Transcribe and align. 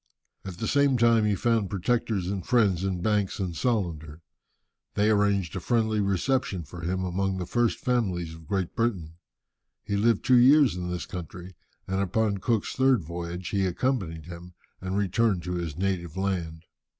At 0.43 0.57
the 0.57 0.67
same 0.67 0.97
time 0.97 1.25
he 1.25 1.35
found 1.35 1.69
protectors 1.69 2.25
and 2.27 2.43
friends 2.43 2.83
in 2.83 3.01
Banks 3.03 3.37
and 3.39 3.55
Solander. 3.55 4.23
They 4.95 5.11
arranged 5.11 5.55
a 5.55 5.59
friendly 5.59 5.99
reception 5.99 6.63
for 6.63 6.81
him 6.81 7.03
among 7.05 7.37
the 7.37 7.45
first 7.45 7.77
families 7.77 8.33
of 8.33 8.47
Great 8.47 8.75
Britain. 8.75 9.17
He 9.83 9.95
lived 9.95 10.25
two 10.25 10.39
years 10.39 10.75
in 10.75 10.89
this 10.89 11.05
country, 11.05 11.53
and 11.87 12.01
upon 12.01 12.39
Cook's 12.39 12.73
third 12.75 13.03
voyage 13.03 13.49
he 13.49 13.67
accompanied 13.67 14.25
him, 14.25 14.55
and 14.81 14.97
returned 14.97 15.43
to 15.43 15.53
his 15.53 15.77
native 15.77 16.17
land. 16.17 16.63